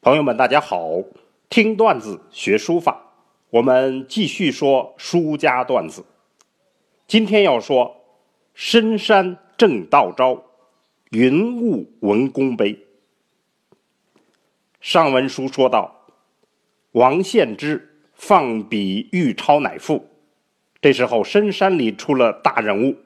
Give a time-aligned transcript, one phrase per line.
[0.00, 1.02] 朋友们，大家好！
[1.50, 3.12] 听段子学书法，
[3.50, 6.04] 我们继续说书家段子。
[7.06, 7.96] 今天要说
[8.54, 10.42] 深山正道昭，
[11.10, 12.86] 云雾文公碑。
[14.80, 16.06] 上文书说到，
[16.92, 17.89] 王献之
[18.20, 20.06] 放笔欲抄乃赋，
[20.82, 22.98] 这时候深山里出了大人物，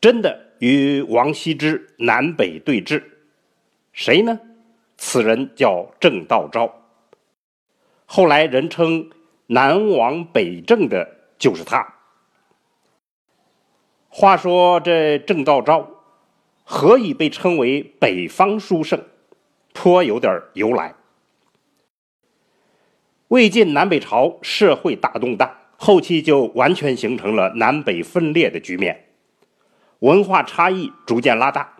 [0.00, 3.02] 真的与王羲之南北对峙，
[3.92, 4.38] 谁呢？
[4.96, 6.72] 此人叫郑道昭，
[8.06, 9.10] 后来人称
[9.48, 11.94] 南王北郑的就是他。
[14.08, 15.90] 话说这郑道昭
[16.62, 19.04] 何以被称为北方书圣，
[19.74, 20.94] 颇有点由来。
[23.28, 29.06] 魏晋南北朝社会大动荡，后期就完全形成了南北分裂的局面，
[29.98, 31.76] 文化差异逐渐拉大。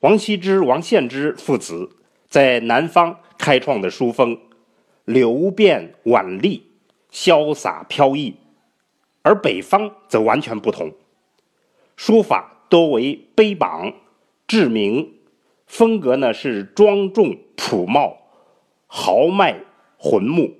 [0.00, 1.90] 王羲之、王献之父子。
[2.28, 4.38] 在南方开创的书风，
[5.04, 6.64] 流变婉丽，
[7.10, 8.34] 潇洒飘逸；
[9.22, 10.92] 而北方则完全不同，
[11.96, 13.92] 书法多为碑榜、
[14.46, 15.12] 志明，
[15.66, 18.16] 风格呢是庄重朴茂、
[18.86, 19.56] 豪迈
[20.02, 20.56] 浑穆。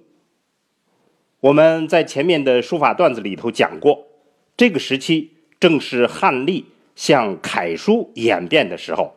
[1.40, 4.06] 我们在前面的书法段子里头讲过，
[4.54, 9.14] 这个时期正是汉隶向楷书演变的时候，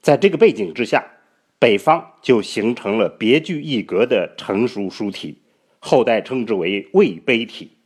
[0.00, 1.12] 在这个背景之下。
[1.58, 5.40] 北方就形成了别具一格的成熟书体，
[5.78, 7.78] 后代称之为魏碑体，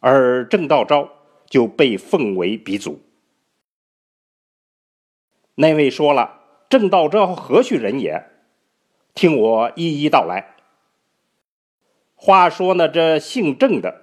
[0.00, 1.08] 而郑道昭
[1.48, 3.00] 就被奉为鼻祖。
[5.54, 8.24] 那位说了：“郑道昭何许人也？”
[9.14, 10.55] 听我一一道来。
[12.18, 14.02] 话说呢，这姓郑的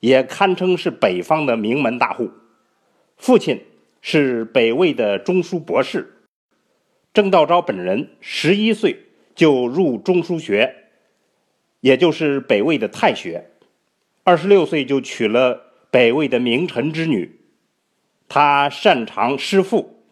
[0.00, 2.30] 也堪称是北方的名门大户，
[3.16, 3.62] 父亲
[4.00, 6.24] 是北魏的中书博士。
[7.14, 10.74] 郑道昭本人十一岁就入中书学，
[11.80, 13.50] 也就是北魏的太学。
[14.24, 17.40] 二十六岁就娶了北魏的名臣之女。
[18.28, 20.02] 他擅长诗赋。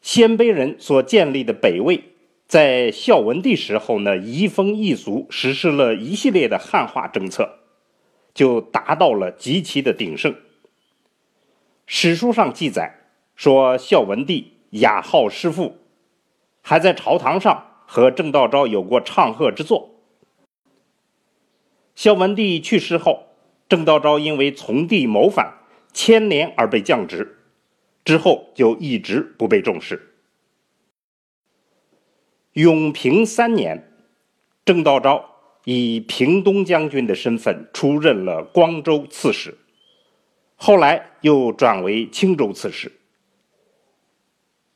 [0.00, 2.07] 鲜卑人所建立的北魏，
[2.48, 7.58] 在孝文帝时候呢，移风易俗，实施了一系列的汉化政策，
[8.34, 10.34] 就达到了极其的鼎盛。
[11.86, 14.54] 史书上记载说，孝文帝。
[14.72, 15.78] 雅好诗赋，
[16.60, 19.94] 还在朝堂上和郑道昭有过唱和之作。
[21.94, 23.28] 孝文帝去世后，
[23.66, 25.54] 郑道昭因为从帝谋反
[25.94, 27.38] 牵连而被降职，
[28.04, 30.07] 之后就一直不被重视。
[32.58, 33.88] 永平三年，
[34.64, 35.24] 郑道昭
[35.62, 39.56] 以平东将军的身份出任了光州刺史，
[40.56, 42.90] 后来又转为青州刺史。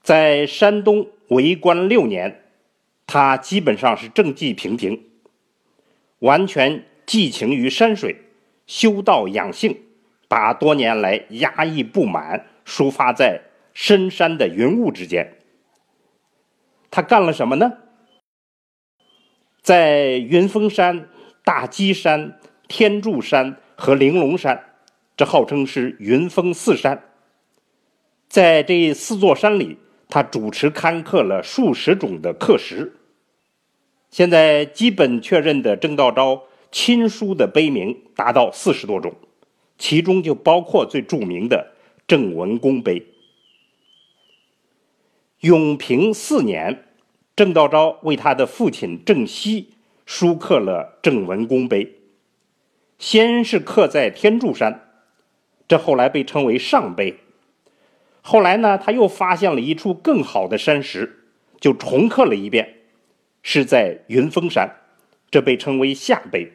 [0.00, 2.44] 在山东为官六年，
[3.04, 5.02] 他基本上是政绩平平，
[6.20, 8.16] 完全寄情于山水，
[8.64, 9.76] 修道养性，
[10.28, 13.40] 把多年来压抑不满抒发在
[13.74, 15.38] 深山的云雾之间。
[16.92, 17.72] 他干了什么呢？
[19.62, 21.08] 在云峰山、
[21.42, 22.38] 大基山、
[22.68, 24.62] 天柱山和玲珑山，
[25.16, 27.02] 这号称是云峰四山，
[28.28, 29.78] 在这四座山里。
[30.08, 32.92] 他主持刊刻了数十种的刻石。
[34.10, 39.14] 现在基本确认的郑道昭亲书的碑名达到四十多种，
[39.78, 41.72] 其中就包括最著名的
[42.06, 43.06] 郑文公碑。
[45.42, 46.84] 永平四年，
[47.34, 49.70] 郑道昭为他的父亲郑熙
[50.06, 51.96] 书刻了郑文公碑，
[52.96, 54.88] 先是刻在天柱山，
[55.66, 57.16] 这后来被称为上碑。
[58.20, 61.24] 后来呢，他又发现了一处更好的山石，
[61.60, 62.76] 就重刻了一遍，
[63.42, 64.76] 是在云峰山，
[65.28, 66.52] 这被称为下碑。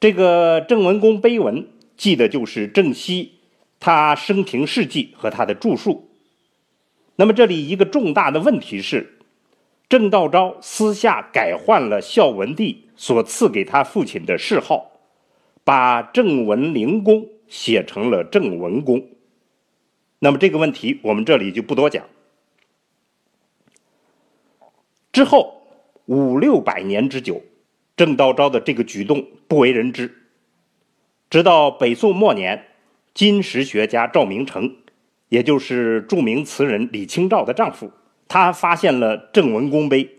[0.00, 3.34] 这个郑文公碑文记的就是郑熙
[3.78, 6.08] 他生平事迹和他的著述。
[7.16, 9.18] 那么这里一个重大的问题是，
[9.88, 14.92] 郑道昭私下改换了孝文帝所赐给他父亲的谥号，
[15.62, 19.08] 把郑文灵公写成了郑文公。
[20.18, 22.04] 那么这个问题我们这里就不多讲。
[25.12, 25.62] 之后
[26.06, 27.42] 五六百年之久，
[27.96, 30.12] 郑道昭的这个举动不为人知。
[31.30, 32.66] 直到北宋末年，
[33.12, 34.76] 金石学家赵明诚，
[35.28, 37.90] 也就是著名词人李清照的丈夫，
[38.28, 40.10] 他发现了郑文公碑，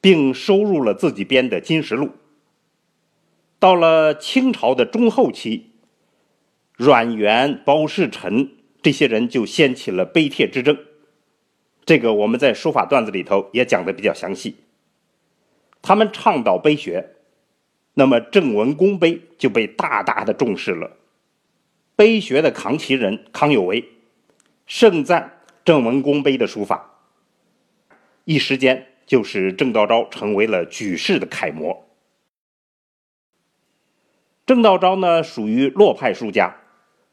[0.00, 2.06] 并收入了自己编的《金石录》。
[3.58, 5.70] 到了清朝的中后期，
[6.76, 8.50] 阮元、包世臣
[8.82, 10.76] 这些人就掀起了碑帖之争。
[11.86, 14.56] 这个我们在书法段子里头也讲的比较详细。
[15.82, 17.10] 他们倡导碑学，
[17.94, 20.96] 那么郑文公碑就被大大的重视了。
[21.94, 23.84] 碑学的扛旗人康有为
[24.66, 26.98] 盛赞郑文公碑的书法，
[28.24, 31.86] 一时间就使郑道昭成为了举世的楷模。
[34.46, 36.56] 郑道昭呢，属于洛派书家，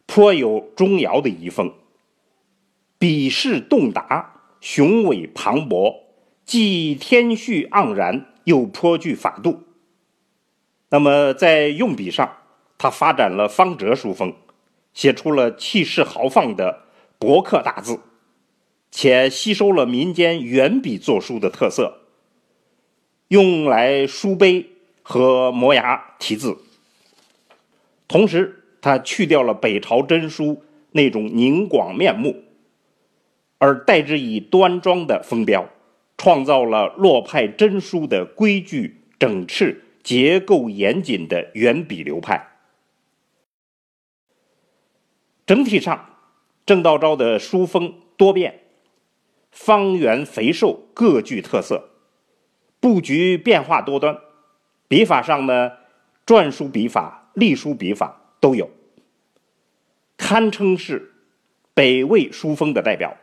[0.06, 1.74] 颇有钟繇的遗风，
[2.98, 4.30] 笔势洞达。
[4.62, 6.04] 雄伟磅礴，
[6.46, 9.64] 既天绪盎然，又颇具法度。
[10.90, 12.38] 那么在用笔上，
[12.78, 14.36] 他发展了方折书风，
[14.94, 16.84] 写出了气势豪放的
[17.22, 18.00] 博客大字，
[18.90, 22.00] 且吸收了民间圆笔作书的特色，
[23.28, 24.72] 用来书碑
[25.04, 26.58] 和磨牙题字。
[28.08, 30.64] 同时，他去掉了北朝真书
[30.94, 32.44] 那种凝广面目。
[33.60, 35.70] 而代之以端庄的风标，
[36.18, 42.48] 创造了洛派真书的规矩整饬、结构严谨的圆笔流派。
[45.46, 46.11] 整体上，
[46.72, 48.62] 郑道昭的书风多变，
[49.52, 51.90] 方圆肥瘦各具特色，
[52.80, 54.18] 布局变化多端，
[54.88, 55.74] 笔法上呢，
[56.26, 58.70] 篆书笔法、隶书笔法都有，
[60.16, 61.12] 堪称是
[61.74, 63.18] 北魏书风的代表。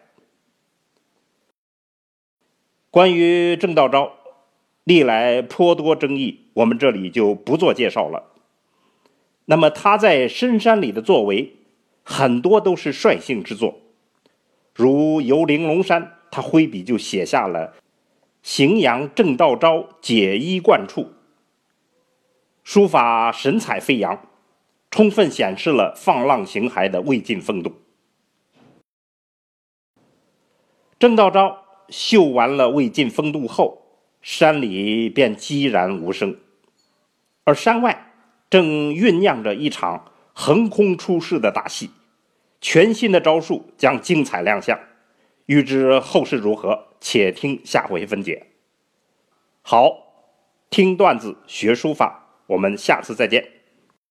[2.91, 4.13] 关于郑道昭，
[4.85, 8.25] 历来颇多争议，我们这里就不做介绍了。
[9.47, 11.55] 那么他在深山里的作为，
[12.11, 13.81] 很多都是率性之作，
[14.75, 17.75] 如游玲珑山，他挥笔就写下了
[18.43, 21.13] “荥阳郑道昭解衣冠处”，
[22.65, 24.27] 书法神采飞扬，
[24.91, 27.75] 充分显示了放浪形骸的魏晋风度。
[30.99, 31.65] 郑道昭。
[31.91, 33.83] 秀完了魏晋风度后，
[34.21, 36.39] 山里便寂然无声，
[37.45, 38.13] 而山外
[38.51, 41.89] 正酝酿着一场横空出世的大戏，
[42.61, 44.79] 全新的招数将精彩亮相。
[45.47, 48.49] 欲知后事如何，且听下回分解。
[49.63, 50.33] 好，
[50.71, 53.58] 听段子学书法，我们下次再见。